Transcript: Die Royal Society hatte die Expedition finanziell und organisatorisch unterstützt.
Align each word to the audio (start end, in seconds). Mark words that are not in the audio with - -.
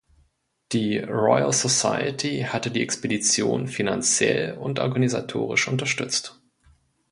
Die 0.71 0.97
Royal 0.97 1.53
Society 1.53 2.39
hatte 2.49 2.71
die 2.71 2.81
Expedition 2.81 3.67
finanziell 3.67 4.57
und 4.57 4.79
organisatorisch 4.79 5.67
unterstützt. 5.67 6.41